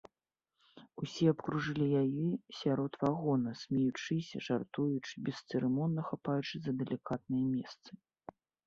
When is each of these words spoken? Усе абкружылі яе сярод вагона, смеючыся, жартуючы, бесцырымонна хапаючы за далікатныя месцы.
Усе 1.03 1.25
абкружылі 1.33 1.85
яе 2.03 2.25
сярод 2.61 2.91
вагона, 3.03 3.49
смеючыся, 3.61 4.37
жартуючы, 4.49 5.13
бесцырымонна 5.29 6.01
хапаючы 6.11 6.55
за 6.67 6.71
далікатныя 6.83 7.45
месцы. 7.57 7.91